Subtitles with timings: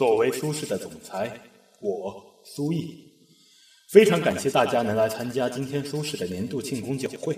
[0.00, 1.30] 作为苏氏的总裁，
[1.82, 3.06] 我苏毅
[3.90, 7.36] 非常感谢大家能来参加今天苏氏的年度庆功酒会。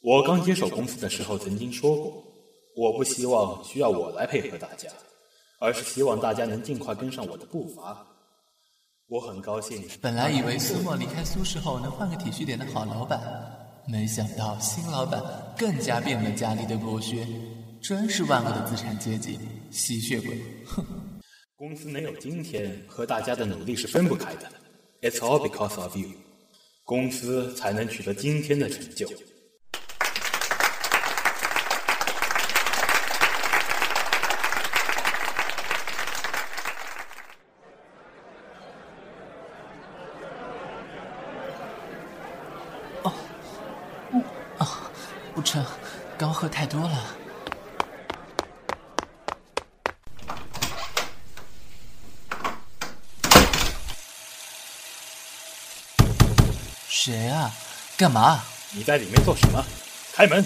[0.00, 2.24] 我刚接手公司的时候曾经说过，
[2.74, 4.88] 我不希望需要我来配合大家，
[5.60, 8.02] 而是希望大家能尽快跟上我的步伐。
[9.08, 9.84] 我很高兴。
[10.00, 13.20] 本来以为苏墨离开苏氏后能换个体恤点的好老板，
[13.86, 15.22] 没想到新老板
[15.58, 17.26] 更加变本加厉的剥削，
[17.82, 19.38] 真是万恶的资产阶级，
[19.70, 20.40] 吸血鬼！
[20.64, 20.82] 哼。
[21.58, 24.48] 公司能有今天，和大家的努力是分不开的。
[25.02, 26.10] It's all because of you，
[26.84, 29.08] 公司才能取得今天的成就。
[43.02, 43.12] 哦，
[44.58, 44.66] 哦，
[45.34, 45.66] 不成，
[46.16, 47.16] 刚喝太多了。
[57.10, 57.50] 谁啊？
[57.96, 58.44] 干嘛？
[58.70, 59.64] 你在里面做什么？
[60.12, 60.44] 开门！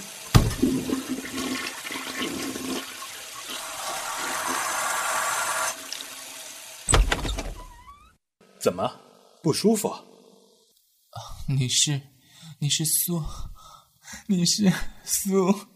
[8.60, 8.88] 怎么
[9.42, 9.92] 不舒服？
[11.48, 12.00] 你是，
[12.60, 13.20] 你是苏，
[14.28, 14.72] 你是
[15.04, 15.66] 苏？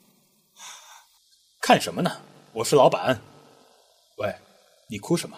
[1.61, 2.23] 看什么呢？
[2.53, 3.21] 我是老板。
[4.19, 4.33] 喂，
[4.89, 5.37] 你哭什么？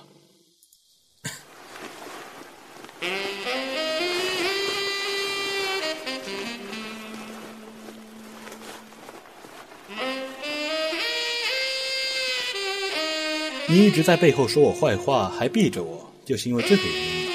[13.71, 17.33] 你一直在背后说我坏话，还避着我，就是因为这个原因吗？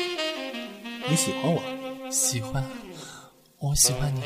[1.07, 1.61] 你喜欢我？
[2.09, 2.63] 喜欢，
[3.59, 4.21] 我喜欢你，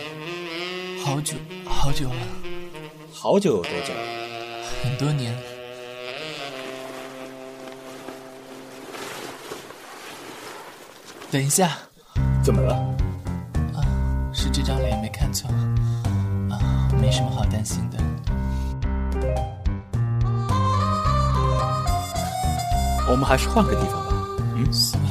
[1.03, 1.35] 好久
[1.65, 2.15] 好久了。
[3.11, 3.93] 好久有多久？
[4.81, 5.37] 很多年。
[11.29, 11.77] 等一下。
[12.41, 12.73] 怎么了？
[13.75, 13.83] 啊，
[14.31, 15.49] 是这张脸，没看错。
[16.49, 17.97] 啊，没什么好担心的。
[23.09, 24.27] 我们还是换个地方吧。
[24.55, 25.06] 嗯。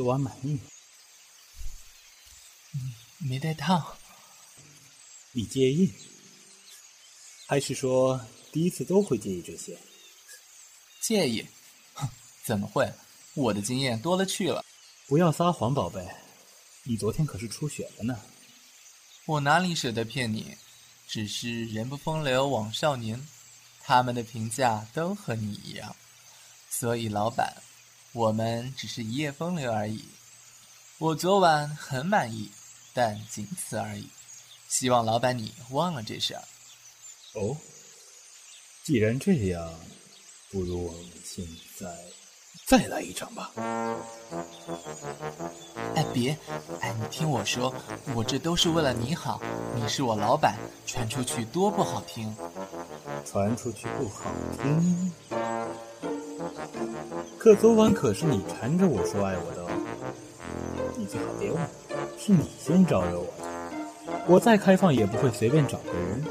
[0.00, 0.60] 昨晚满意吗？
[3.18, 3.98] 没带套。
[5.32, 5.92] 你介意？
[7.46, 8.18] 还是说
[8.50, 9.78] 第一次都会介意这些？
[11.02, 11.46] 介意？
[11.92, 12.08] 哼，
[12.46, 12.90] 怎么会？
[13.34, 14.64] 我的经验多了去了。
[15.06, 16.08] 不要撒谎，宝贝，
[16.84, 18.18] 你昨天可是出血了呢。
[19.26, 20.56] 我哪里舍得骗你？
[21.06, 23.28] 只是人不风流枉少年，
[23.82, 25.94] 他们的评价都和你一样，
[26.70, 27.62] 所以老板。
[28.12, 30.04] 我们只是一夜风流而已。
[30.98, 32.50] 我昨晚很满意，
[32.92, 34.08] 但仅此而已。
[34.68, 36.42] 希望老板你忘了这事儿。
[37.34, 37.56] 哦，
[38.84, 39.72] 既然这样，
[40.50, 41.46] 不如我们现
[41.78, 41.86] 在
[42.66, 43.52] 再来一场吧。
[45.94, 46.36] 哎，别！
[46.80, 47.74] 哎，你听我说，
[48.14, 49.40] 我这都是为了你好。
[49.74, 50.56] 你是我老板，
[50.86, 52.36] 传出去多不好听。
[53.24, 55.12] 传出去不好听。
[57.40, 59.70] 可昨晚可是你缠着我说爱我的哦，
[60.94, 61.70] 你最好别忘了，
[62.18, 63.44] 是你先招惹我的。
[64.26, 66.22] 我再开放也不会随便找个人。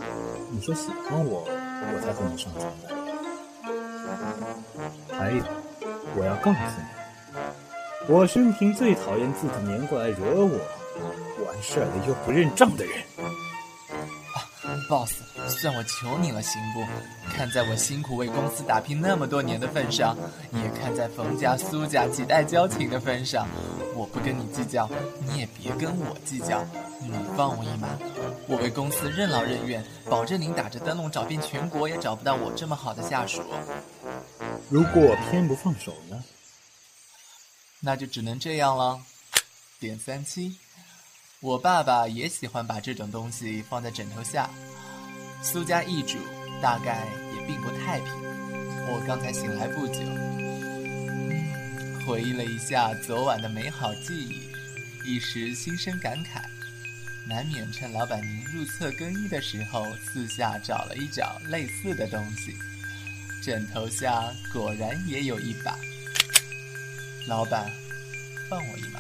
[0.52, 2.90] 你说喜欢我，我才和你上床的。
[5.18, 5.44] 还有，
[6.16, 10.60] 我要告诉你，我生平最讨厌自己黏过来惹我，
[11.44, 12.94] 完事儿了又不认账的人。
[14.88, 15.12] boss，
[15.50, 16.86] 算我求你了，行不？
[17.36, 20.16] 看在我辛苦为公司打拼那么多年的份上，
[20.54, 23.48] 也看在冯家、苏家几代交情的份上，
[23.96, 24.90] 我不跟你计较，
[25.22, 26.66] 你也别跟我计较。
[27.02, 27.88] 你放我一马，
[28.48, 33.42] 我为公司任劳任怨，保证您打着灯笼找遍全国也找不到我这么好的下属。
[34.70, 36.24] 如果我偏不放手呢？
[37.80, 39.00] 那就只能这样了。
[39.80, 40.58] 点三七。
[41.40, 44.50] 我爸爸也喜欢把这种东西放在枕头下。
[45.42, 46.18] 苏家易主，
[46.62, 48.12] 大概也并不太平。
[48.88, 50.00] 我刚才醒来不久，
[52.06, 54.50] 回忆了一下昨晚的美好记忆，
[55.06, 56.42] 一时心生感慨，
[57.26, 62.54] 难免趁老板您入厕更衣的时候，四下找了一找类似的东西。
[63.42, 64.22] 枕头下
[64.52, 65.74] 果然也有一把。
[67.28, 67.72] 老板，
[68.50, 69.00] 放我一马，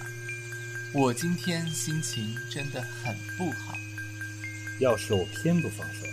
[0.94, 3.74] 我今天心情真的很不好。
[4.80, 6.06] 要是我偏不放手？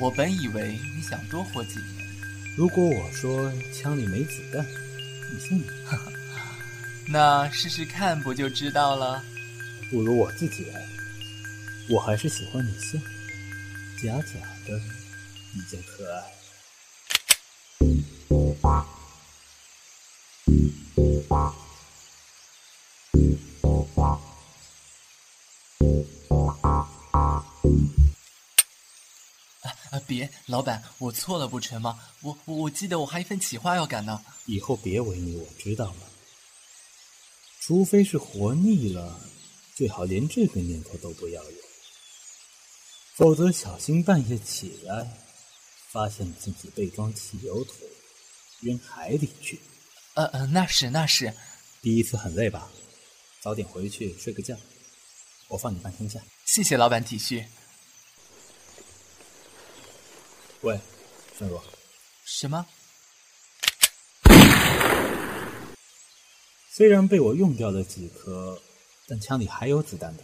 [0.00, 2.06] 我本以为你想多活几年，
[2.56, 4.66] 如果我说枪里没子弹，
[5.32, 5.66] 你信吗？
[7.08, 9.22] 那试试看不就知道了？
[9.90, 10.84] 不如我自己来。
[11.88, 12.98] 我还是喜欢你笑，
[14.02, 14.80] 假假的
[15.52, 16.34] 比较可爱。
[29.94, 32.00] 啊，别，老板，我错了不成吗？
[32.20, 34.20] 我我我记得我还一份企划要赶呢。
[34.46, 36.10] 以后别违逆我，知道了？
[37.60, 39.20] 除非是活腻了，
[39.76, 41.58] 最好连这个念头都不要有，
[43.14, 45.16] 否则小心半夜起来，
[45.92, 47.76] 发现自己被装汽油桶
[48.62, 49.60] 扔海里去。
[50.14, 51.32] 呃呃，那是那是。
[51.80, 52.68] 第一次很累吧？
[53.40, 54.56] 早点回去睡个觉，
[55.46, 56.20] 我放你半天假。
[56.46, 57.46] 谢谢老板体恤。
[60.64, 60.80] 喂，
[61.36, 61.62] 孙若。
[62.24, 62.64] 什么？
[66.72, 68.58] 虽然被我用掉了几颗，
[69.06, 70.22] 但枪里还有子弹的。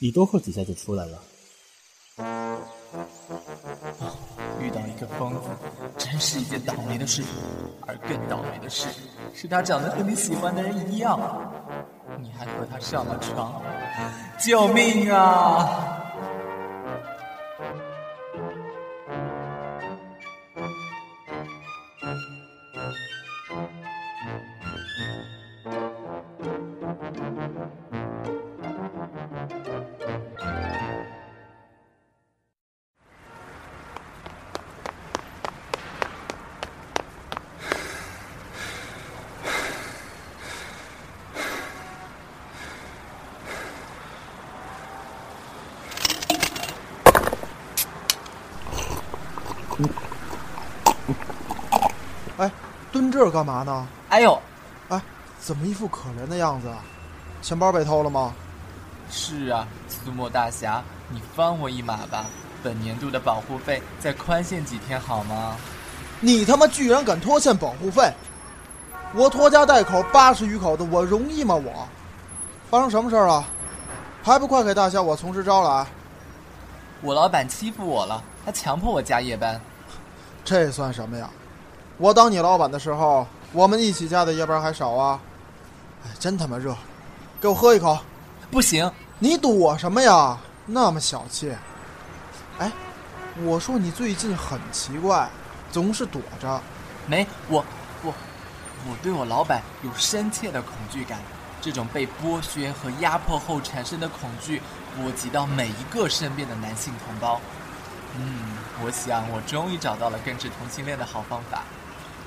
[0.00, 1.22] 你多喝几下就出来了。
[4.60, 5.48] 遇到一个疯子，
[5.96, 7.22] 真是一件倒霉的事。
[7.86, 8.88] 而更倒霉的事，
[9.32, 11.16] 是他长得和你喜欢的人一样，
[12.20, 13.62] 你还和他上了床。
[14.44, 15.95] 救命啊！
[53.16, 53.88] 这是干嘛呢？
[54.10, 54.38] 哎呦，
[54.90, 55.00] 哎，
[55.40, 56.84] 怎么一副可怜的样子啊？
[57.40, 58.34] 钱包被偷了吗？
[59.10, 62.26] 是啊，苏沫大侠，你放我一马吧。
[62.62, 65.56] 本年度的保护费再宽限几天好吗？
[66.20, 68.12] 你他妈居然敢拖欠保护费！
[69.14, 71.54] 我拖家带口八十余口的，我容易吗？
[71.54, 71.88] 我
[72.70, 73.42] 发生什么事儿了？
[74.22, 75.86] 还不快给大侠我从实招来！
[77.00, 79.58] 我老板欺负我了，他强迫我加夜班。
[80.44, 81.30] 这算什么呀？
[81.98, 85.18] 我当你老板的时候，我们一起加的夜班还少啊！
[86.04, 86.76] 哎，真他妈热，
[87.40, 87.98] 给我喝一口。
[88.50, 90.36] 不行，你躲什么呀？
[90.66, 91.56] 那么小气。
[92.58, 92.70] 哎，
[93.44, 95.28] 我说你最近很奇怪，
[95.72, 96.60] 总是躲着。
[97.06, 97.64] 没，我
[98.02, 98.12] 我
[98.88, 101.18] 我对我老板有深切的恐惧感。
[101.62, 104.60] 这种被剥削和压迫后产生的恐惧，
[104.94, 107.40] 波及到每一个身边的男性同胞。
[108.18, 111.62] 嗯，我想我终于找到了根治同性恋的好方法。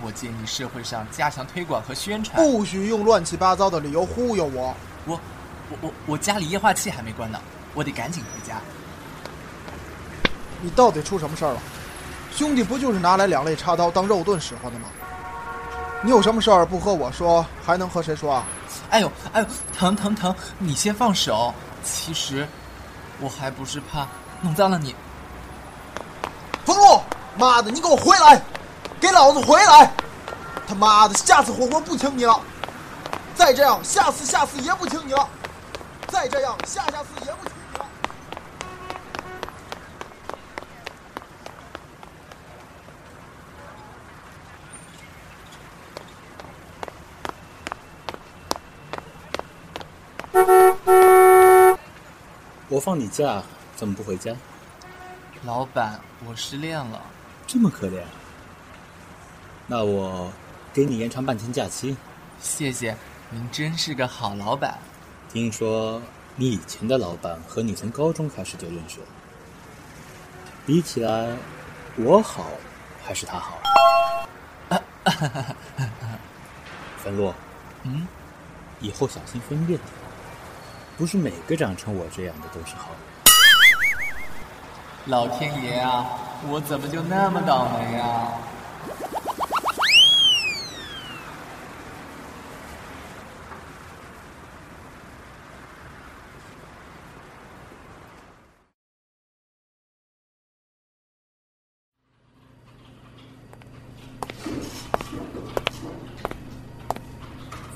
[0.02, 2.38] 我建议社会上加强推广和宣传。
[2.38, 4.76] 不许用乱七八糟的理由忽悠我。
[5.06, 5.20] 我
[5.70, 7.40] 我我我家里液化气还没关呢，
[7.74, 8.60] 我得赶紧回家。
[10.62, 11.62] 你到底出什么事儿了？
[12.32, 14.88] 兄弟不就是拿来两肋插刀当肉盾使唤的吗？
[16.02, 18.46] 你有什么事儿不和我说，还能和谁说啊？
[18.90, 20.34] 哎呦哎呦，疼疼疼！
[20.58, 21.54] 你先放手。
[21.84, 22.48] 其实，
[23.20, 24.08] 我还不是怕
[24.42, 24.96] 弄脏了你。
[26.66, 27.02] 冯路，
[27.38, 28.42] 妈的，你给我回来！
[29.00, 29.92] 给老子回来！
[30.68, 32.40] 他妈的，下次火锅不请你了。
[33.34, 35.30] 再这样，下次下次也不请你了。
[36.08, 37.86] 再这样，下下次也不请你了。
[52.68, 53.42] 我放你假，
[53.76, 54.34] 怎么不回家？
[55.44, 57.02] 老板，我失恋了。
[57.48, 58.04] 这么可怜？
[59.72, 60.32] 那我
[60.74, 61.96] 给你延长半天假期。
[62.42, 62.98] 谢谢，
[63.30, 64.80] 您真是个好老板。
[65.32, 66.02] 听说
[66.36, 69.06] 你以前的老板和你从高中开始就认识了，
[70.66, 71.38] 比起来，
[71.98, 72.48] 我好
[73.06, 73.60] 还是他好？
[77.04, 77.36] 樊洛，
[77.84, 78.08] 嗯，
[78.80, 79.82] 以后小心分辨点，
[80.98, 83.00] 不是每个长成我这样的都是好人。
[85.06, 86.08] 老天爷啊，
[86.50, 88.34] 我怎么就那么倒霉啊？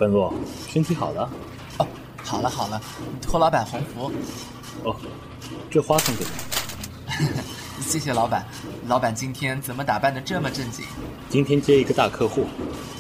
[0.04, 0.34] 芬洛，
[0.68, 1.30] 身体好了？
[1.78, 1.88] 哦，
[2.22, 2.82] 好了好了，
[3.22, 4.12] 托老板鸿福。
[4.84, 4.94] 哦，
[5.72, 7.26] 这花送给你。
[7.80, 8.46] 谢谢老板。
[8.86, 10.86] 老板今天怎么打扮的这么正经？
[11.30, 12.46] 今天接一个大客户，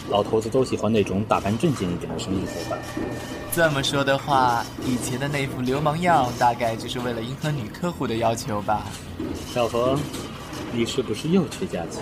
[0.09, 2.79] 老头子都喜欢那种打扮正经一点的生意伙伴。
[3.51, 8.83] 这么说的话，以前的那副流氓样，大概就是为了迎合女客户的要求吧？
[9.53, 9.99] 小何，
[10.71, 11.99] 你是不是又缺假期？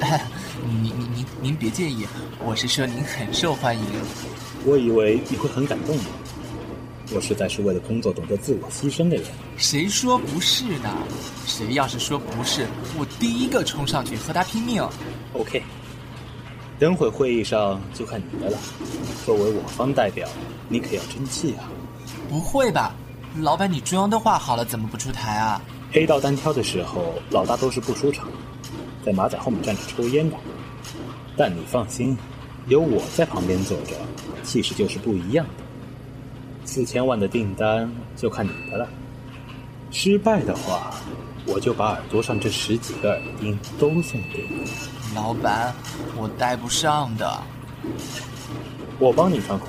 [0.00, 0.10] 您
[1.40, 2.06] 您别介意，
[2.44, 3.84] 我是说您很受欢迎。
[4.64, 6.04] 我以为你会很感动呢。
[7.12, 9.26] 我实在是为了工作懂得自我牺牲的人。
[9.58, 10.90] 谁说不是呢？
[11.46, 12.66] 谁要是说不是，
[12.98, 14.82] 我第一个冲上去和他拼命。
[15.34, 15.62] OK，
[16.78, 18.58] 等会会议上就看你的了。
[19.26, 20.26] 作为我方代表，
[20.68, 21.68] 你可要争气啊！
[22.28, 22.94] 不会吧，
[23.40, 25.60] 老板，你妆都化好了，怎么不出台啊？
[25.92, 28.26] 黑道单挑的时候，老大都是不出场，
[29.04, 30.36] 在马仔后面站着抽烟的。
[31.36, 32.16] 但你放心，
[32.66, 33.94] 有我在旁边坐着，
[34.42, 35.64] 气势就是不一样的。
[36.64, 38.88] 四千万的订单就看你的了。
[39.90, 40.94] 失败的话，
[41.46, 44.70] 我就把耳朵上这十几个耳钉都送给你。
[45.14, 45.74] 老板，
[46.16, 47.42] 我戴不上的。
[48.98, 49.68] 我帮你穿孔，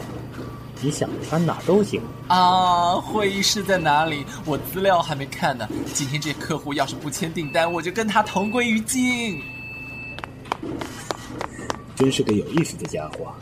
[0.82, 2.02] 你想穿哪都行。
[2.28, 4.26] 啊，会议室在哪里？
[4.46, 5.68] 我资料还没看呢。
[5.94, 9.42] 今天这客户要是不签订单，我就跟他同归于尽。
[11.96, 13.34] 真是个有意思的家伙。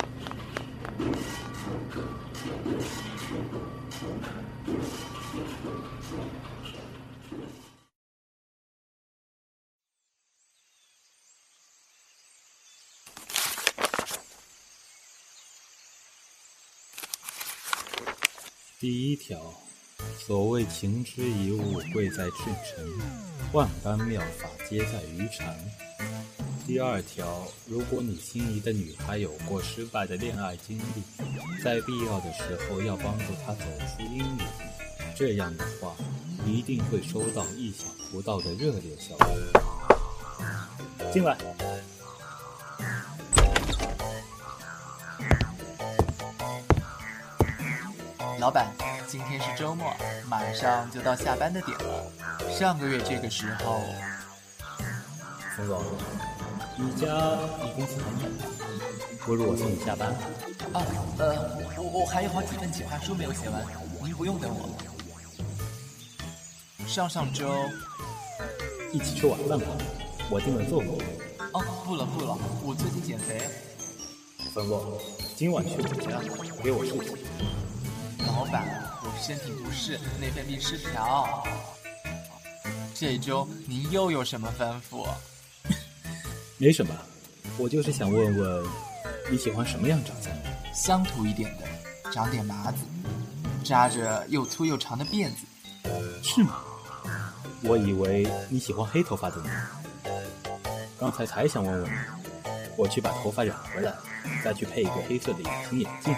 [18.80, 19.40] 第一条，
[20.20, 22.86] 所谓情之一物，贵在至诚；
[23.54, 25.58] 万般妙法，皆在于禅。
[26.65, 31.03] 第二条，如果你心仪的女孩有过失败的恋爱经历，
[31.62, 34.39] 在必要的时候要帮助她走出阴影，
[35.13, 35.93] 这样的话，
[36.46, 39.27] 一定会收到意想不到的热烈效果。
[41.12, 41.38] 进来。
[48.39, 48.74] 老板，
[49.05, 49.93] 今天是周末，
[50.29, 52.10] 马上就到下班的点了。
[52.58, 53.82] 上个月这个时候，
[55.55, 55.84] 冯总，
[56.75, 57.06] 你家
[57.62, 58.32] 离公司很远，
[59.24, 60.10] 不如我送你下班。
[60.74, 60.82] 啊，
[61.20, 63.63] 呃，我我还有好几份计划书没有写完，
[64.03, 64.70] 您不用等我。
[66.88, 67.53] 上上周
[68.92, 69.68] 一起吃晚饭吧，
[70.32, 70.88] 我订了座位。
[71.53, 73.48] 哦，不了不了，我最近减肥。
[74.51, 75.00] 冯洛，
[75.36, 76.20] 今晚去我家
[76.63, 77.15] 给我梳洗。
[78.25, 81.44] 老板，我身体不适，内分泌失调。
[82.96, 85.08] 这周您又有什么吩咐？
[86.58, 86.94] 没什么，
[87.58, 88.66] 我就是想问问，
[89.30, 90.32] 你喜欢什么样长相？
[90.74, 92.78] 乡土一点的，长点麻子，
[93.64, 95.46] 扎着又粗又长的辫子。
[96.22, 96.62] 是吗？
[97.64, 99.50] 我以为你喜欢黑头发的呢。
[101.00, 101.98] 刚才才想问问你，
[102.78, 103.94] 我去把头发染回来，
[104.44, 106.16] 再去配一个黑色的隐形眼镜。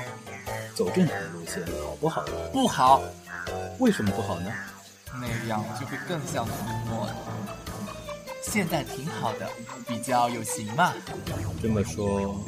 [0.75, 2.23] 走正常的路线好不好？
[2.51, 3.01] 不好，
[3.79, 4.51] 为什么不好呢？
[5.19, 6.51] 那样就会更像涂
[6.89, 7.15] 抹了。
[8.51, 9.49] 现在挺好的，
[9.87, 10.93] 比较有型嘛。
[11.61, 12.41] 这么说，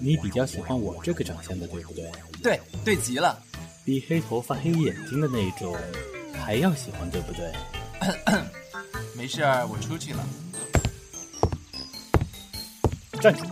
[0.00, 2.10] 你比较喜欢我这个长相的，对不对？
[2.42, 3.42] 对，对极了。
[3.84, 5.76] 比黑头发、黑眼睛的那种
[6.34, 7.52] 还要喜欢，对不对？
[9.16, 10.24] 没事儿，我出去了。
[13.20, 13.44] 站住！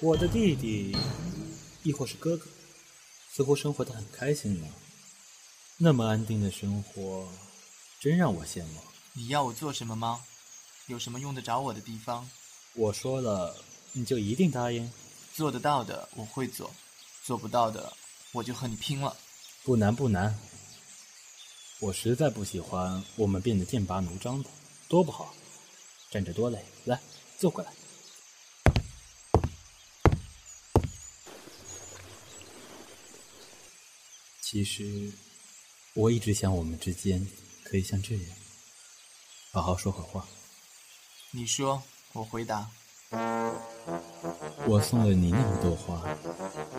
[0.00, 0.96] 我的弟弟，
[1.84, 2.46] 亦或是哥哥。
[3.30, 4.66] 似乎生活的很开心呢，
[5.78, 7.26] 那么安定的生活，
[8.00, 8.80] 真让我羡慕。
[9.14, 10.20] 你要我做什么吗？
[10.92, 12.28] 有什么用得着我的地方？
[12.74, 13.56] 我说了，
[13.92, 14.92] 你就一定答应？
[15.32, 16.70] 做得到的我会做，
[17.24, 17.90] 做不到的
[18.32, 19.16] 我就和你拼了。
[19.64, 20.38] 不难不难。
[21.80, 24.50] 我实在不喜欢我们变得剑拔弩张的，
[24.86, 25.34] 多不好，
[26.10, 26.62] 站着多累。
[26.84, 27.00] 来，
[27.38, 27.72] 坐过来。
[34.42, 35.10] 其实，
[35.94, 37.26] 我一直想我们之间
[37.64, 38.26] 可以像这样，
[39.52, 40.28] 好好说会话。
[41.34, 42.66] 你说，我回答。
[44.66, 46.02] 我送了你那么多花，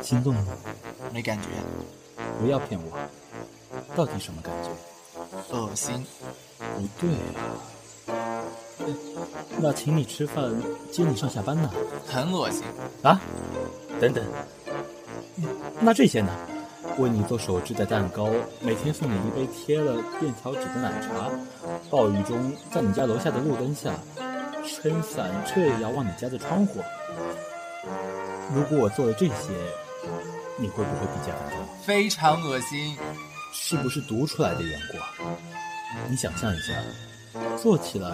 [0.04, 0.46] 心动吗？
[1.12, 1.48] 没感觉。
[2.40, 2.96] 不要骗我，
[3.96, 4.70] 到底什么感觉？
[5.58, 6.06] 恶心。
[6.60, 7.10] 不对
[8.14, 8.46] 啊。
[9.58, 10.54] 那请你吃饭，
[10.92, 11.68] 接你上下班呢？
[12.06, 12.62] 很恶心。
[13.02, 13.20] 啊？
[14.00, 14.24] 等等。
[15.82, 16.32] 那这些呢？
[17.00, 18.30] 为你做手制的蛋糕，
[18.62, 21.28] 每天送你一杯贴了便条纸的奶茶，
[21.90, 23.92] 暴雨中在你家楼下的路灯下
[24.66, 26.82] 撑伞，这也要往你家的窗户。
[28.54, 29.54] 如果我做了这些，
[30.58, 31.60] 你会不会比较感动？
[31.86, 32.98] 非常恶心。
[33.52, 34.98] 是不是读出来的缘故？
[36.10, 36.74] 你想象一下，
[37.56, 38.10] 做起来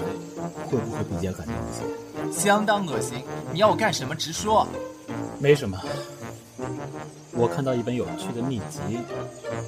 [0.67, 2.39] 会不会比较感动一些？
[2.39, 3.23] 相当恶心。
[3.53, 4.13] 你要我干什么？
[4.13, 4.67] 直说。
[5.39, 5.81] 没什么。
[7.31, 8.99] 我看到一本有趣的秘籍，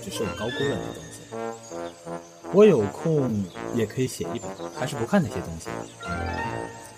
[0.03, 1.17] 只是我高估了那东西。
[2.53, 5.69] 我有空也可以写一本，还是不看那些东西。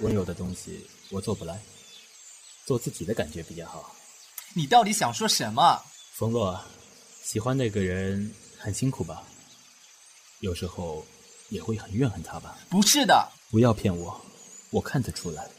[0.04, 1.60] 温柔的东西我做不来，
[2.66, 3.96] 做自己的感觉比较好。
[4.54, 5.82] 你到底想说什么？
[6.14, 6.60] 冯洛，
[7.24, 9.24] 喜欢那个人很辛苦吧？
[10.42, 11.06] 有时候
[11.50, 12.58] 也会很怨恨他吧？
[12.70, 14.22] 不是的，不要骗我，
[14.72, 15.50] 我看得出来。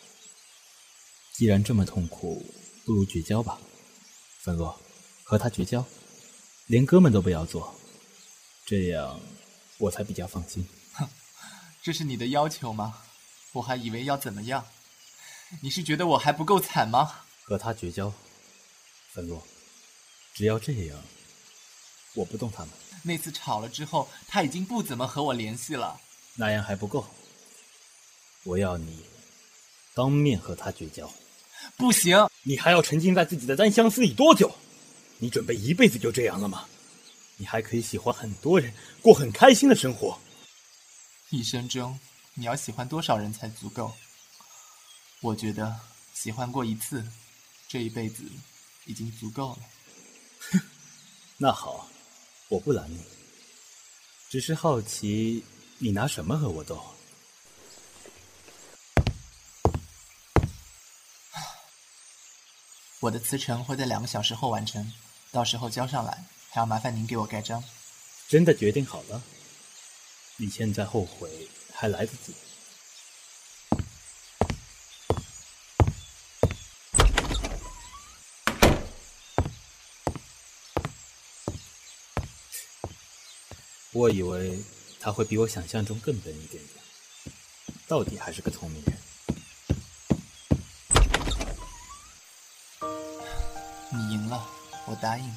[1.33, 2.45] 既然这么痛苦，
[2.85, 3.59] 不如绝交吧，
[4.43, 4.79] 冯洛，
[5.25, 5.85] 和他绝交，
[6.67, 7.75] 连哥们都不要做，
[8.67, 9.19] 这样。
[9.79, 10.65] 我才比较放心。
[10.93, 11.09] 哼，
[11.83, 12.97] 这是你的要求吗？
[13.55, 14.67] 我还以为要怎么样？
[15.63, 17.21] 你是觉得我还不够惨吗？
[17.45, 18.13] 和他绝交，
[19.13, 19.41] 粉洛，
[20.35, 21.01] 只要这样，
[22.15, 22.71] 我不动他们。
[23.05, 26.01] 那次吵了之后，他已经不怎么和我联系了。
[26.35, 27.07] 那样还不够，
[28.43, 29.05] 我要你
[29.95, 31.09] 当面和他绝交。
[31.77, 34.53] 不行，你还要沉浸在自己的单相思里多久？
[35.19, 36.67] 你准备一辈子就这样了吗？
[37.37, 40.19] 你还可以喜欢很多人，过很开心的生活。
[41.31, 41.99] 一生中，
[42.37, 43.95] 你要喜欢多少人才足够？
[45.21, 45.81] 我觉得
[46.13, 47.07] 喜欢过一次，
[47.69, 48.25] 这一辈子
[48.87, 49.59] 已经足够了。
[50.51, 50.61] 哼，
[51.39, 51.89] 那好，
[52.49, 53.01] 我不拦你，
[54.29, 55.45] 只是好奇
[55.79, 56.85] 你拿什么和我斗。
[62.99, 64.93] 我的辞呈会在两个小时后完成，
[65.31, 66.25] 到时候交上来。
[66.51, 67.65] 还要麻烦您给我盖章。
[68.29, 69.23] 真的决定好了？
[70.37, 72.33] 你现在后悔还来得及。
[83.93, 84.59] 我以为
[84.99, 86.85] 他会比我想象中更笨一点点，
[87.87, 88.95] 到底还是个聪明人。
[93.93, 94.49] 你赢了，
[94.87, 95.37] 我答应。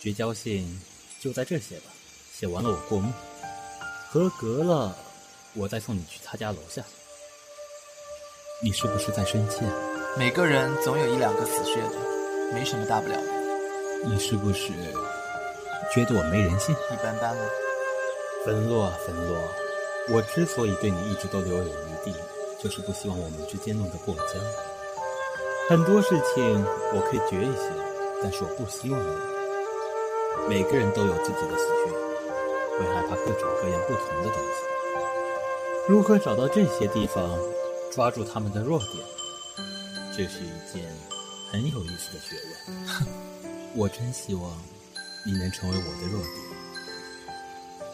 [0.00, 0.82] 绝交信
[1.20, 1.92] 就在这写吧，
[2.36, 3.12] 写完了我过目，
[4.08, 4.96] 合格了，
[5.54, 6.82] 我再送你去他家楼下。
[8.62, 9.60] 你是不是在生气？
[10.16, 11.98] 每个人总有一两个死穴的，
[12.52, 13.28] 没什么大不了的。
[14.04, 14.72] 你是不是
[15.94, 16.74] 觉得我没人性？
[16.90, 17.44] 一般般了。
[18.44, 19.36] 冯洛啊，冯洛，
[20.10, 22.14] 我之所以对你一直都留有余地，
[22.58, 24.40] 就是不希望我们之间弄得过僵。
[25.68, 27.70] 很多事情我可以绝一些，
[28.22, 29.16] 但是我不希望你。
[30.48, 31.92] 每个人都有自己的死穴，
[32.78, 34.71] 会害怕各种各样不同的东西。
[35.92, 37.38] 如何找到这些地方，
[37.92, 39.04] 抓住他们的弱点，
[40.16, 40.90] 这是一件
[41.50, 42.34] 很有意思的学
[42.66, 43.06] 问。
[43.76, 44.58] 我真希望
[45.26, 46.32] 你能成为我的弱点。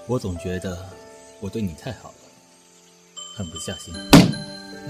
[0.06, 0.88] 我总觉得
[1.40, 2.14] 我对你太好了，
[3.34, 3.92] 狠不下心。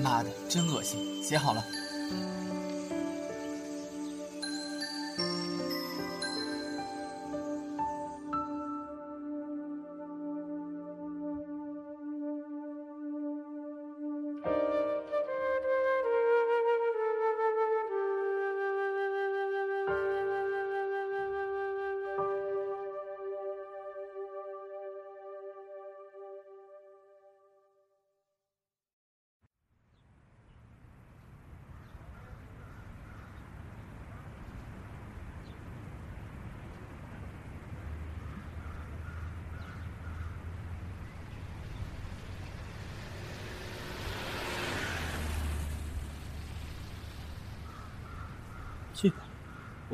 [0.02, 1.24] 妈的，真恶心！
[1.24, 1.64] 写好了。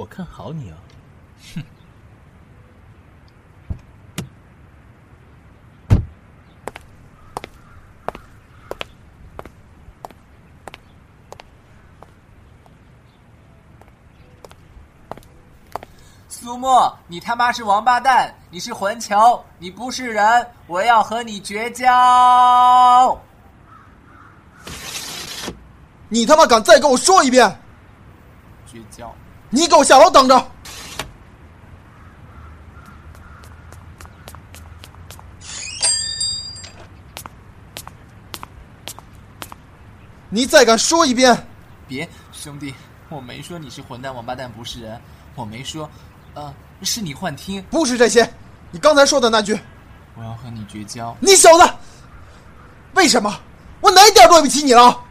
[0.05, 0.75] 我看好你哦。
[1.55, 1.65] 哼！
[16.29, 18.35] 苏沫，你他妈是王八蛋！
[18.51, 20.47] 你是混球，你不是人！
[20.67, 23.19] 我要和你绝交！
[26.11, 27.59] 你他妈敢再跟我说一遍！
[28.67, 29.11] 绝交！
[29.55, 30.51] 你给我下楼等着！
[40.29, 41.47] 你再敢说一遍！
[41.87, 42.75] 别，兄弟，
[43.09, 45.01] 我没说你是混蛋王八蛋不是人，
[45.37, 45.89] 我没说，
[46.35, 47.63] 呃，是你幻听。
[47.71, 48.29] 不是这些，
[48.73, 49.57] 你刚才说的那句。
[50.17, 51.17] 我要和你绝交。
[51.21, 51.71] 你小子，
[52.95, 53.33] 为什么？
[53.81, 55.04] 我哪一点对不起你了？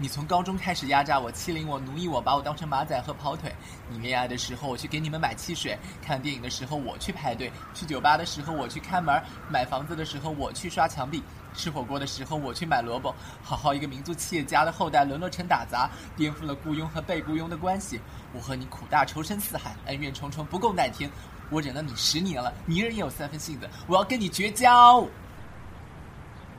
[0.00, 3.52] 你从高中开始压榨我、欺凌我、奴役我，把我当成马仔和跑腿。
[3.90, 11.20] 你恋爱的时候，我去给你们买汽水；看电影的时候，我去排队；去酒吧的时候，我去开门；买房子的时候，我去刷墙壁；
[11.52, 13.12] 吃火锅的时候，我去买萝卜。
[13.42, 18.00] 好好一个民族企业家的后代，沦落成打杂，颠覆了雇佣和被雇佣的关系。
[18.32, 21.10] 我和你苦大仇深似海，恩怨重重，不共戴天。
[21.50, 25.04] 我忍了你十年了，你人也有三分性子，我要跟你绝交。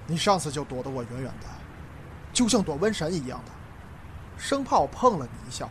[0.08, 1.59] 你上次就躲得我远远的。
[2.32, 3.52] 就像躲瘟神一样的，
[4.38, 5.68] 生怕我碰了你一下，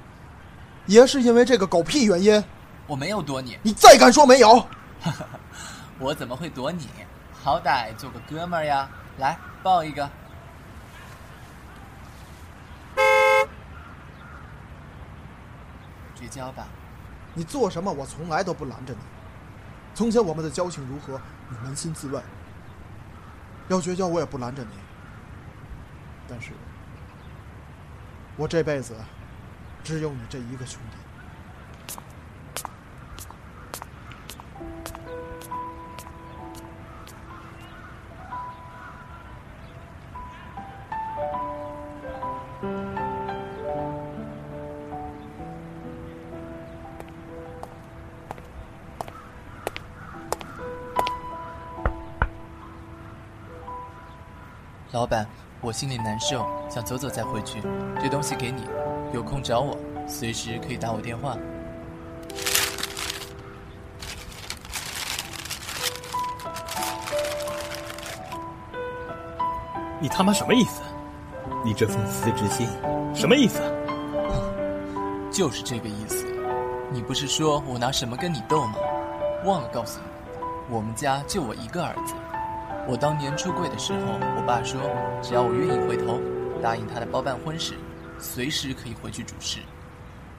[0.86, 2.42] 也是因为这个狗屁原因。
[2.86, 4.66] 我没有躲你，你再敢说没有，
[5.98, 6.88] 我怎么会躲你？
[7.42, 8.88] 好歹做个哥们儿呀！
[9.18, 10.08] 来抱一个，
[16.14, 16.66] 绝交吧！
[17.34, 18.98] 你做什么，我从来都不拦着你。
[19.94, 22.22] 从前我们的交情如何，你扪心自问。
[23.68, 24.87] 要绝交，我也不拦着你。
[26.28, 26.52] 但是，
[28.36, 28.94] 我这辈子
[29.82, 31.07] 只有你这一个兄弟。
[55.68, 57.60] 我心里难受，想走走再回去。
[58.00, 58.66] 这东西给你，
[59.12, 59.76] 有空找我，
[60.06, 61.36] 随时可以打我电话。
[70.00, 70.80] 你他妈什么意思？
[71.62, 72.66] 你这份辞职信
[73.14, 73.60] 什么意思？
[75.30, 76.24] 就是这个意思。
[76.90, 78.76] 你不是说我拿什么跟你斗吗？
[79.44, 82.14] 忘了告诉你，我们家就我一个儿子。
[82.90, 83.98] 我当年出柜的时候，
[84.34, 84.80] 我爸说，
[85.20, 86.18] 只要我愿意回头，
[86.62, 87.74] 答应他的包办婚事，
[88.18, 89.60] 随时可以回去主事。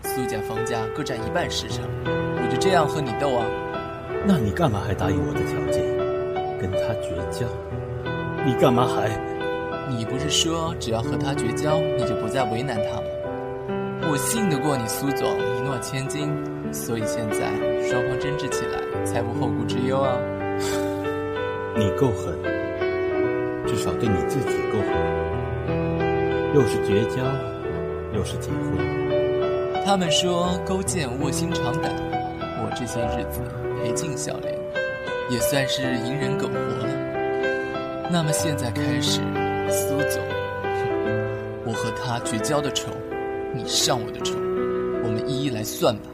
[0.01, 3.45] 苏家、冯家各占一半市场，我就这样和你斗啊？
[4.25, 5.85] 那你干嘛还答应我的条件，
[6.57, 7.45] 跟他绝交？
[8.43, 9.09] 你干嘛还？
[9.87, 13.07] 你不是说只要和他绝交，你就不再为难他吗？
[14.09, 16.33] 我信得过你苏总一诺千金，
[16.73, 17.53] 所以现在
[17.87, 20.17] 双方争执起来，才无后顾之忧啊。
[21.79, 22.37] 你够狠，
[23.65, 24.89] 至少对你自己够狠。
[26.53, 27.23] 又是绝交，
[28.13, 29.85] 又是结婚。
[29.85, 31.95] 他们说勾践卧薪尝胆，
[32.61, 33.39] 我这些日子
[33.81, 34.53] 陪敬小莲，
[35.29, 36.85] 也算是隐忍苟活了。
[38.11, 39.21] 那么现在开始，
[39.69, 40.21] 苏总，
[41.65, 42.91] 我和他绝交的仇，
[43.55, 44.35] 你上我的仇，
[45.01, 46.09] 我们一一来算吧。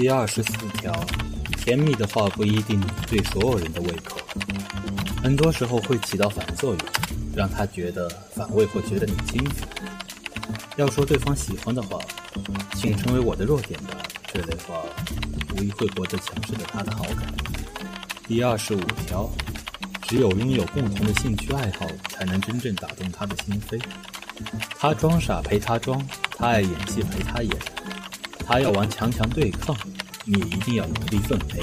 [0.00, 0.90] 第二十四条，
[1.62, 4.16] 甜蜜的话不一定对所有人的胃口，
[5.22, 6.78] 很多时候会起到反作用，
[7.36, 9.66] 让他觉得反胃或觉得你轻浮。
[10.78, 11.98] 要说对方喜欢的话，
[12.76, 13.94] 请成为我的弱点吧。
[14.32, 14.80] 这类话
[15.54, 17.30] 无疑会博得强势的他的好感。
[18.26, 19.28] 第二十五条，
[20.08, 23.78] 只有拥有共同的兴趣爱好，才能真正打动他的心扉。
[24.78, 26.02] 他装傻陪他装，
[26.38, 27.54] 他爱演戏陪他演。
[28.52, 29.76] 他要玩强强对抗，
[30.32, 31.60] 你一定要努力奉陪。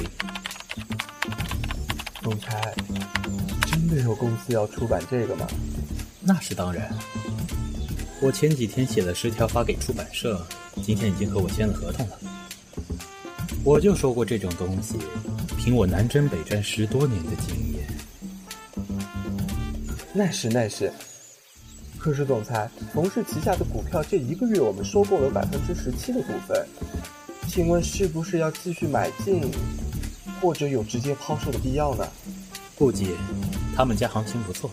[2.22, 2.76] 总裁，
[3.72, 5.48] 真的有公司要出版这个吗？
[6.20, 6.94] 那是当然。
[8.20, 10.46] 我前几天写了十条发给出版社，
[10.84, 12.20] 今天已经和我签了合同了。
[13.64, 14.98] 我就说过这种东西，
[15.58, 17.88] 凭我南征北战十多年的经验。
[20.12, 20.92] 那是那是。
[21.98, 26.68] 可是总裁，冯氏旗下的股票这一个月我们收购了百分之十七的股份，
[27.58, 29.42] 请问是不是要继续买进，
[30.40, 32.08] 或者有直接抛售的必要呢？
[32.76, 33.16] 顾姐，
[33.76, 34.70] 他们家行情不错，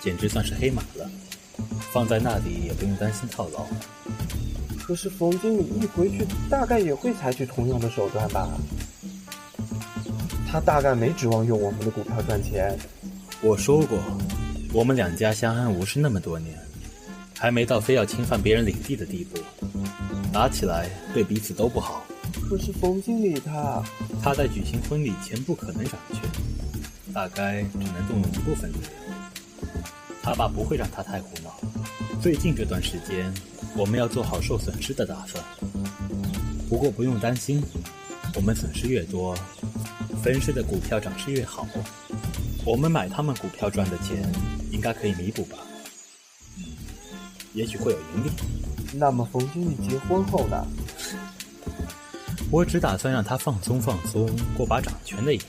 [0.00, 1.08] 简直算是黑马了，
[1.92, 3.64] 放在那里也不用担心套牢。
[4.82, 8.48] 可是冯经理一回去，大概也会采取同样的手段吧？
[10.50, 12.76] 他大概没指望用我们的股票赚钱。
[13.42, 13.96] 我说过，
[14.72, 16.58] 我们两家相安无事那么多年，
[17.38, 19.38] 还没到非要侵犯别人领地的地步。
[20.32, 22.03] 打起来对彼此都不好。
[22.48, 23.82] 可是冯经理他，
[24.22, 26.20] 他在举行婚礼前不可能掌权，
[27.12, 28.92] 大概只能动用一部分力量。
[30.22, 31.58] 他爸不会让他太胡闹。
[32.20, 33.32] 最近这段时间，
[33.76, 35.42] 我们要做好受损失的打算。
[36.68, 37.62] 不过不用担心，
[38.36, 39.36] 我们损失越多。
[40.22, 41.66] 分尸的股票涨势越好，
[42.64, 44.30] 我们买他们股票赚的钱
[44.70, 45.58] 应该可以弥补吧？
[46.58, 46.64] 嗯，
[47.52, 48.30] 也许会有盈利。
[48.92, 50.64] 那么冯经理结婚后呢？
[52.50, 55.40] 我只打算让他放松放松，过把掌权的瘾。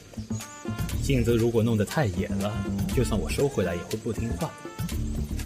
[1.03, 2.51] 性子如果弄得太野了，
[2.95, 4.49] 就算我收回来也会不听话。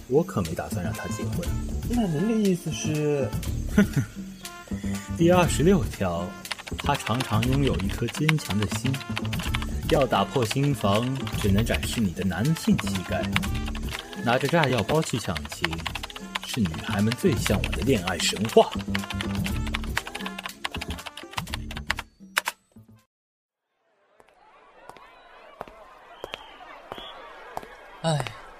[0.07, 1.47] 我可没打算让他结婚。
[1.89, 3.27] 那您的意思是？
[5.17, 6.25] 第二十六条。
[6.83, 8.93] 他常常拥有一颗坚强的心。
[9.89, 13.27] 要打破心防，只能展示你的男性气概。
[14.23, 15.67] 拿着炸药包去抢亲，
[16.45, 18.69] 是女孩们最向往的恋爱神话。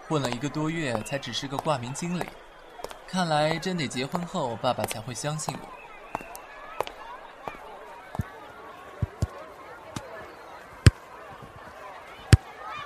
[0.10, 2.26] 混了一个多月，才只是个挂名经理。
[3.08, 5.70] 看来真得结婚后，爸爸才会相信我。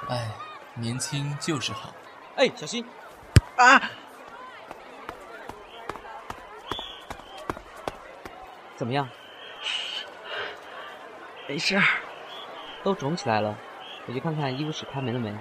[0.09, 0.29] 哎，
[0.73, 1.93] 年轻就是好。
[2.35, 2.85] 哎，小心！
[3.55, 3.81] 啊！
[8.75, 9.07] 怎么样？
[11.47, 11.83] 没事儿。
[12.83, 13.55] 都肿起来了，
[14.07, 15.33] 我去看看医务室开门了没。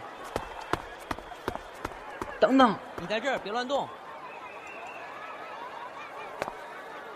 [2.42, 3.88] 等等，你在这儿别乱动。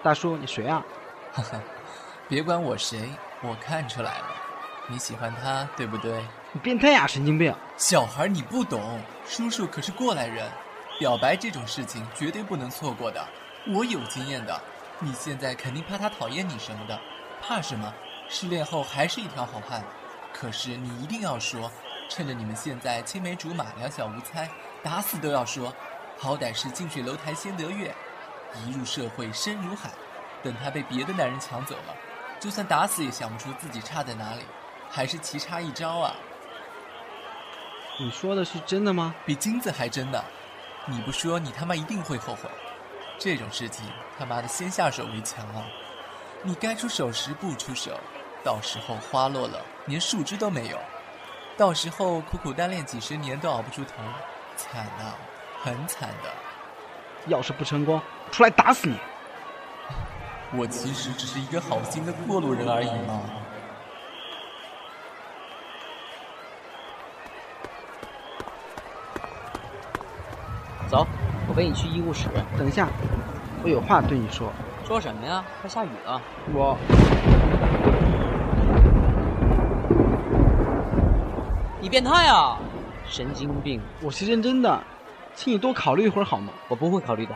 [0.00, 0.84] 大叔，你谁啊？
[1.32, 1.60] 哈哈，
[2.28, 3.10] 别管我谁，
[3.42, 4.26] 我看出来了，
[4.86, 6.24] 你喜欢他，对不对？
[6.52, 7.52] 你变态呀，神经病！
[7.76, 10.48] 小孩你不懂，叔叔可是过来人，
[11.00, 13.20] 表白这种事情绝对不能错过的。
[13.74, 14.62] 我有经验的，
[15.00, 16.96] 你现在肯定怕他讨厌你什么的，
[17.42, 17.92] 怕什么？
[18.28, 19.82] 失恋后还是一条好汉。
[20.32, 21.68] 可是你一定要说，
[22.08, 24.48] 趁着你们现在青梅竹马，两小无猜，
[24.86, 25.74] 打死都要说，
[26.16, 27.92] 好歹是近水楼台先得月，
[28.54, 29.90] 一入社会深如海。
[30.44, 31.96] 等他被别的男人抢走了，
[32.38, 34.42] 就算打死也想不出自己差在哪里，
[34.88, 36.14] 还是棋差一招啊。
[37.98, 39.12] 你说的是真的吗？
[39.24, 40.24] 比金子还真的，
[40.84, 42.48] 你不说你他妈一定会后悔。
[43.18, 43.84] 这种事情
[44.16, 45.66] 他妈的先下手为强啊！
[46.44, 47.98] 你该出手时不出手，
[48.44, 50.78] 到时候花落了连树枝都没有，
[51.56, 53.94] 到时候苦苦单恋几十年都熬不出头，
[54.56, 55.14] 惨啊，
[55.62, 56.30] 很惨的。
[57.26, 58.96] 要是不成功，出来打死你！
[60.56, 63.20] 我其实只是一个好心的过路人而已嘛。
[70.88, 71.04] 走，
[71.48, 72.28] 我陪你去医务室。
[72.56, 72.86] 等一下，
[73.64, 74.52] 我有话对你说。
[74.86, 75.44] 说什么呀？
[75.60, 76.22] 快下雨了。
[76.54, 76.78] 我……
[81.80, 82.56] 你变态啊！
[83.08, 83.80] 神经病！
[84.02, 84.82] 我是认真的，
[85.34, 86.52] 请你多考虑一会儿好吗？
[86.68, 87.34] 我不会考虑的。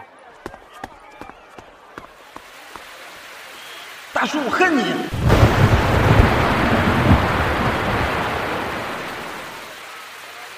[4.12, 4.82] 大叔，我恨你！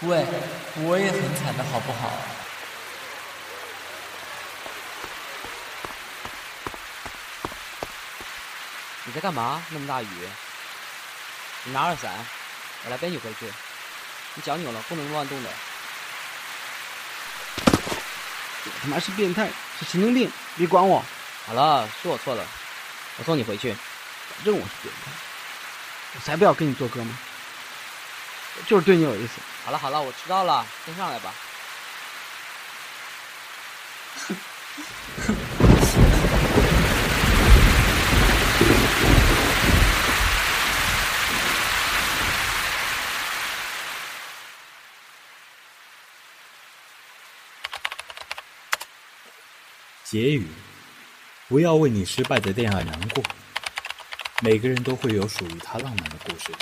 [0.09, 0.25] 喂，
[0.85, 2.11] 我也很惨的好不好？
[9.05, 9.62] 你在干嘛？
[9.70, 10.07] 那么大雨，
[11.64, 12.11] 你拿着伞，
[12.85, 13.46] 我来背你回去。
[14.35, 15.51] 你脚扭了，不能乱动的。
[18.64, 21.05] 我他妈是变态，是神经病，别管我。
[21.47, 22.47] 好了，是我错了，
[23.18, 23.73] 我送你回去。
[23.73, 25.11] 反正我是变态，
[26.14, 27.18] 我才不要跟你做哥们。
[28.57, 29.33] 我就是对你有意思。
[29.64, 31.35] 好了好了，我知道了，先上来吧。
[50.12, 50.46] 结语：
[51.48, 53.25] 不要为你失败的恋爱难过。
[54.42, 56.53] 每个人都会有属于他浪漫的故事，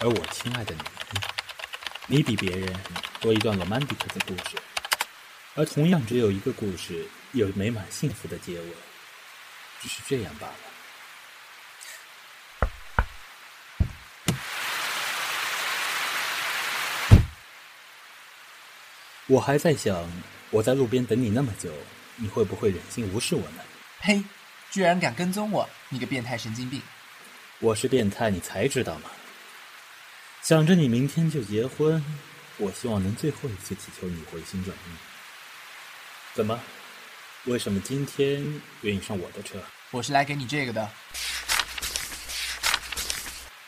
[0.00, 2.76] 而我亲爱的你，你比别人
[3.20, 4.56] 多一段 romantic 的故事，
[5.54, 8.66] 而同样只有一个故事有美满幸福的结尾，
[9.80, 10.54] 只是这样罢了。
[19.28, 20.10] 我还在想，
[20.50, 21.72] 我在路边等你那么久。
[22.20, 23.62] 你会不会忍心无视我呢？
[24.00, 24.22] 呸！
[24.70, 26.82] 居然敢跟踪我，你个变态神经病！
[27.60, 29.10] 我是变态，你才知道吗？
[30.42, 32.04] 想着你明天就结婚，
[32.56, 34.90] 我希望能最后一次祈求你回心转意。
[36.34, 36.60] 怎么？
[37.44, 38.44] 为什么今天
[38.82, 39.62] 愿意上我的车？
[39.92, 40.90] 我是来给你这个的。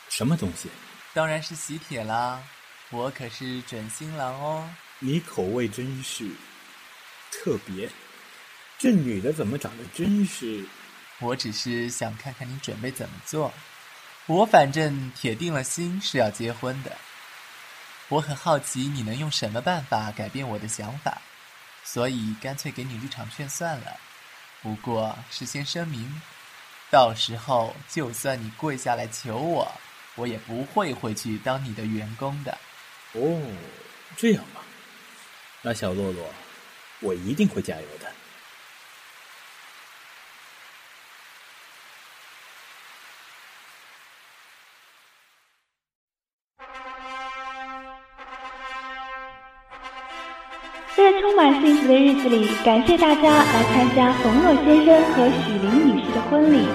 [0.08, 0.68] 什么东西？
[1.14, 2.42] 当然是喜帖啦！
[2.90, 4.68] 我可是准新郎哦。
[4.98, 6.28] 你口味真是
[7.30, 7.88] 特别。
[8.80, 10.64] 这女的怎么长得真是？
[11.18, 13.52] 我只是想看看你准备怎么做。
[14.24, 16.96] 我反正铁定了心是要结婚的。
[18.08, 21.20] 我很好奇你能用什么办法改变我的想法，
[21.84, 23.98] 所以干脆给你入场券算了。
[24.62, 26.18] 不过事先声明，
[26.90, 29.70] 到时候就算你跪下来求我，
[30.14, 32.56] 我也不会回去当你的员工的。
[33.12, 33.42] 哦，
[34.16, 34.62] 这样吗？
[35.60, 36.26] 那小洛洛，
[37.00, 38.10] 我一定会加油的。
[51.60, 56.66] 幸福的日子里，感谢大家来参加冯诺先生和许玲女士的婚礼。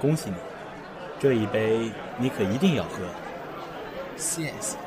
[0.00, 0.36] 恭喜你，
[1.20, 2.90] 这一杯你可一定要喝。
[4.16, 4.78] 谢谢。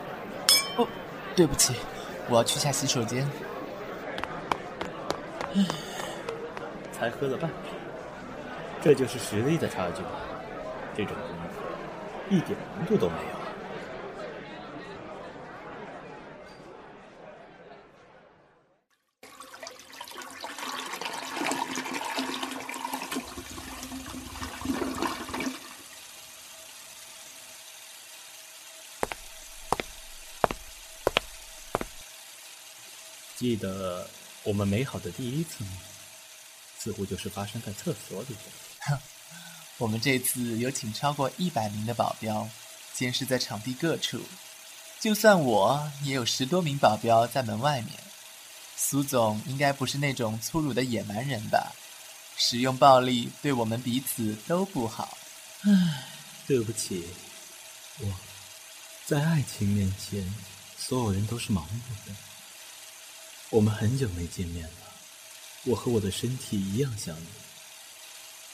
[0.75, 0.87] 哦，
[1.35, 1.75] 对不起，
[2.27, 3.29] 我要去下洗手间。
[5.55, 5.63] 唉，
[6.91, 7.73] 才喝了半瓶，
[8.81, 10.01] 这就是实力的差距。
[10.97, 11.61] 这种功夫
[12.29, 13.42] 一点难度都没有。
[33.43, 34.09] 记得
[34.43, 35.71] 我们美好的第一次吗？
[36.79, 38.41] 似乎就是发生在厕所里的。
[38.79, 38.97] 哼，
[39.79, 42.49] 我们这次有请超过一百名的保镖，
[42.93, 44.21] 监视在场地各处。
[45.01, 47.91] 就算我也有十多名保镖在门外面。
[48.77, 51.73] 苏总应该不是那种粗鲁的野蛮人吧？
[52.37, 55.17] 使用暴力对我们彼此都不好。
[55.63, 56.05] 唉，
[56.47, 57.09] 对不起，
[57.99, 58.07] 我，
[59.05, 60.33] 在爱情面前，
[60.77, 62.15] 所有人都是盲目的。
[63.53, 64.71] 我们很久没见面了，
[65.65, 67.27] 我和我的身体一样想你。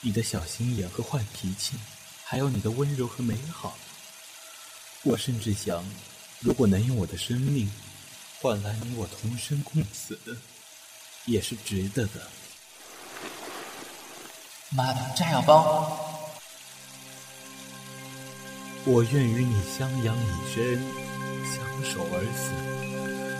[0.02, 1.78] 你的小心眼和坏脾气，
[2.22, 3.78] 还有你的温柔和美好，
[5.04, 5.82] 我甚至想，
[6.40, 7.72] 如果能用我的生命
[8.42, 10.20] 换来你我同生共死，
[11.24, 12.28] 也是值得的。
[14.68, 16.28] 妈的，炸药包！
[18.84, 20.78] 我愿与你相养以生，
[21.46, 22.89] 相守而死。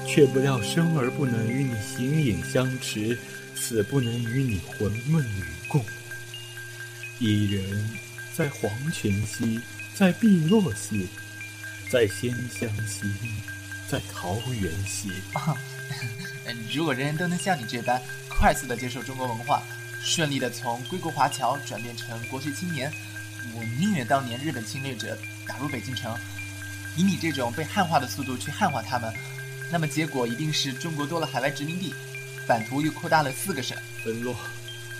[0.06, 3.16] 却不料生而不能与你形影相持，
[3.54, 5.84] 死不能与你魂梦与共。
[7.18, 7.88] 一人
[8.34, 9.60] 在黄泉兮，
[9.94, 11.08] 在碧落兮，
[11.90, 13.06] 在仙乡兮，
[13.88, 15.10] 在桃源兮。
[15.33, 15.56] 啊
[16.72, 19.62] 如果人人都能像你这般快速的接受中国文化，
[20.02, 22.90] 顺利的从归国华侨转变成国学青年，
[23.54, 25.16] 我宁愿当年日本侵略者
[25.46, 26.16] 打入北京城，
[26.96, 29.12] 以你这种被汉化的速度去汉化他们。
[29.73, 31.94] 那么结果一定是中国多了海外殖民地，
[32.46, 33.79] 版图又扩大了四个省。
[34.04, 34.35] 文洛，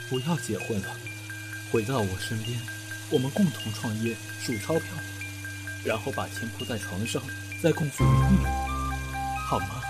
[0.09, 0.97] 不要结婚了，
[1.73, 2.57] 回到我身边，
[3.09, 4.83] 我们共同创业，数钞票，
[5.83, 7.21] 然后把钱铺在床上，
[7.61, 8.45] 再共赴一命，
[9.49, 9.83] 好吗？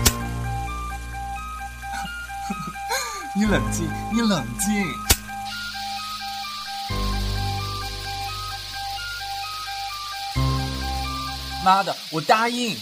[3.34, 4.86] 你冷静，你冷静。
[11.64, 12.76] 妈的，我答应。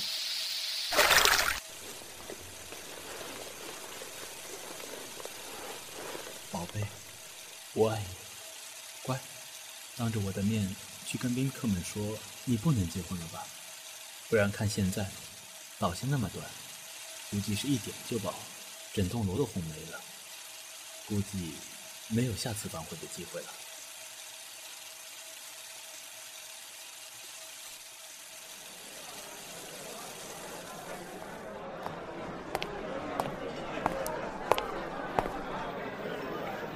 [7.83, 8.05] 我爱你，
[9.03, 9.19] 乖，
[9.97, 10.73] 当着我的面
[11.05, 13.45] 去跟宾客们说你不能结婚了吧？
[14.29, 15.11] 不然看现在，
[15.81, 16.47] 老线那么短，
[17.33, 18.33] 估计是一点就爆，
[18.95, 20.01] 整栋楼都轰没了，
[21.09, 21.55] 估计
[22.07, 23.49] 没有下次挽回的机会了。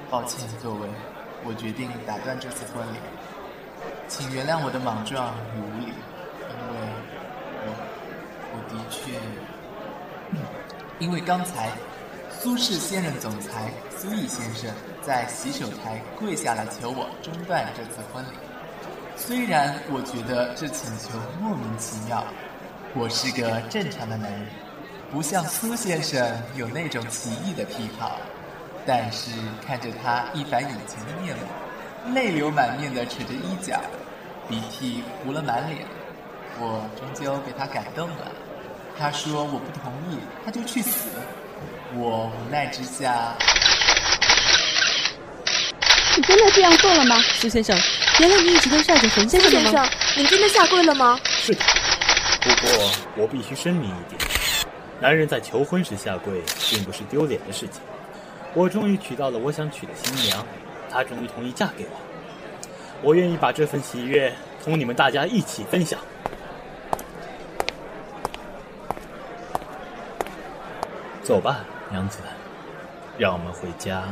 [0.09, 0.87] 抱歉各位，
[1.45, 2.97] 我决定打断这次婚礼，
[4.09, 6.75] 请原谅我的莽撞与无礼，因为
[7.63, 7.67] 我
[8.53, 9.13] 我的确，
[10.99, 11.71] 因为刚才
[12.39, 14.69] 苏氏现任总裁苏毅先生
[15.01, 18.29] 在洗手台跪下来求我中断这次婚礼。
[19.15, 22.23] 虽然我觉得这请求莫名其妙，
[22.93, 24.45] 我是个正常的男人，
[25.09, 28.19] 不像苏先生有那种奇异的癖好。
[28.87, 29.31] 但是
[29.67, 33.81] 看着他一反以前的面目，泪流满面的扯着衣角，
[34.47, 35.85] 鼻涕糊了满脸，
[36.57, 38.31] 我终究被他感动了。
[38.97, 41.09] 他说我不同意，他就去死。
[41.95, 43.35] 我无奈之下，
[46.15, 47.21] 你真的这样做了吗？
[47.33, 47.77] 苏先生，
[48.21, 51.19] 原来你一直都晒着冯先生先生，你真的下跪了吗？
[51.25, 51.65] 是的，
[52.39, 54.21] 不过我必须声明一点，
[55.01, 57.81] 男人在求婚时下跪，并不是丢脸的事情。
[58.53, 60.43] 我终于娶到了我想娶的新娘，
[60.89, 61.91] 她终于同意嫁给我。
[63.03, 64.33] 我愿意把这份喜悦
[64.63, 65.99] 同你们大家一起分享。
[71.21, 71.59] 走吧，
[71.91, 72.19] 娘子，
[73.17, 74.03] 让我们回家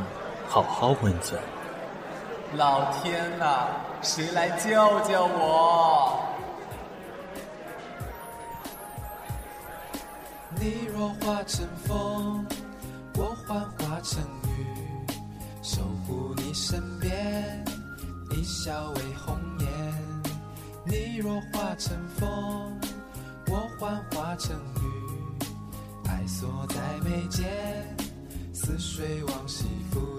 [0.46, 1.40] 好好温存。
[2.56, 3.66] 老天呐，
[4.02, 4.70] 谁来救
[5.00, 6.20] 救我？
[10.60, 12.46] 你若化成风。
[13.18, 14.66] 我幻化成雨，
[15.62, 17.64] 守护你身边，
[18.30, 19.68] 一笑为红颜。
[20.84, 22.28] 你若化成风，
[23.48, 25.48] 我幻化成雨，
[26.06, 26.76] 爱锁在
[27.08, 27.46] 眉间，
[28.52, 30.15] 似水往昔浮。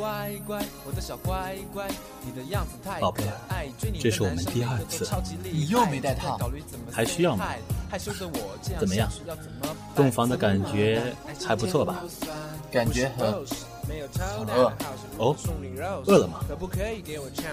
[0.00, 1.86] 乖乖，我的小乖乖，
[2.24, 3.68] 你的样子太可爱。
[4.00, 5.06] 这是我们第二次，
[5.52, 6.40] 你又没带套，
[6.90, 7.44] 还需要吗？
[8.78, 9.10] 怎么样？
[9.94, 11.12] 洞房的感觉
[11.46, 12.02] 还不错吧？
[12.72, 14.72] 感觉很很饿
[15.18, 15.36] 哦，
[16.06, 16.40] 饿了吗？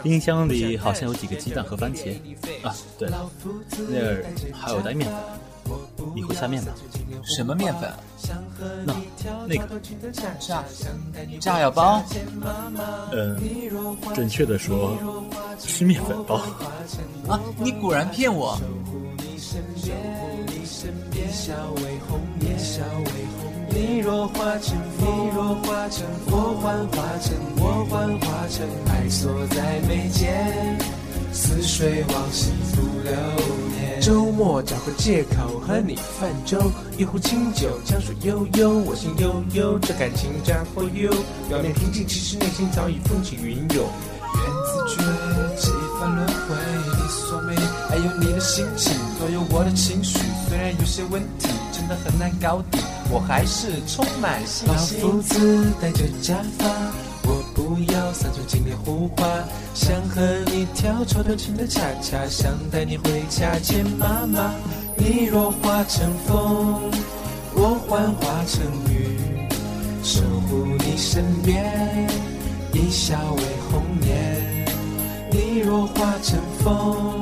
[0.02, 2.16] 冰箱里好像有几个鸡蛋和番茄
[2.64, 2.74] 啊。
[2.98, 3.30] 对了，
[3.90, 4.24] 那儿
[4.54, 5.20] 还有袋面粉，
[6.16, 6.72] 你会下面吗？
[7.24, 7.92] 什么面粉？
[8.86, 8.94] 那
[9.48, 9.80] 那个
[10.42, 10.64] 炸
[11.40, 12.02] 炸药包？
[13.12, 13.38] 嗯，
[14.14, 14.98] 准确的说
[15.60, 16.36] 是面粉包。
[17.28, 18.60] 啊，你果然骗我！
[24.34, 30.78] 化成风，你若化成我幻化成我幻化成爱锁在眉间，
[31.38, 33.14] 似水往昔复流
[33.78, 34.02] 年。
[34.02, 36.60] 周末找个借口和你泛舟，
[36.98, 41.14] 一壶清酒，江水悠悠，我心悠悠，这感情 just for you。
[41.48, 43.86] 表面平静，其实内心早已风起云涌。
[44.34, 45.04] 缘字诀，
[45.62, 45.70] 几
[46.00, 47.56] 番轮回，你所美，
[47.88, 50.18] 还有你的心情，左右我的情绪。
[50.50, 52.82] 虽然有些问题真的很难搞定，
[53.12, 55.02] 我还是充满信心。
[55.02, 57.07] 老夫子戴着假发，我
[57.68, 59.28] 不要三寸金莲胡花，
[59.74, 64.54] 想和你跳超短裙的恰恰，想带你回家见妈妈。
[64.96, 66.90] 你若化成风，
[67.54, 69.20] 我幻化成雨，
[70.02, 72.08] 守护你身边，
[72.72, 74.66] 一笑为红颜。
[75.30, 77.22] 你若化成风，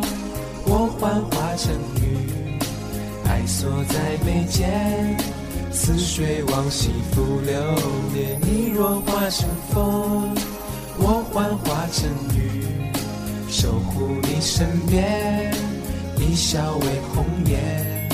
[0.68, 1.74] 我幻化成
[2.04, 2.60] 雨。
[3.28, 5.18] 爱锁在眉间，
[5.76, 7.62] 似水往昔复流
[8.14, 8.40] 年。
[8.42, 10.34] 你若化成风，
[10.98, 12.64] 我幻化成雨，
[13.50, 15.54] 守护你身边，
[16.18, 18.10] 一笑为红颜。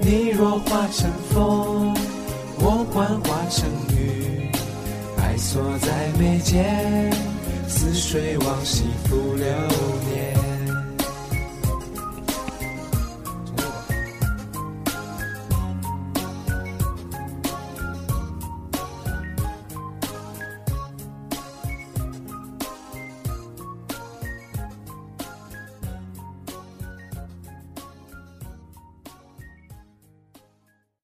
[0.00, 1.92] 你若化成风，
[2.60, 4.48] 我幻化成雨，
[5.18, 7.12] 爱锁在眉间，
[7.68, 9.46] 似水往昔复流
[10.08, 10.31] 年。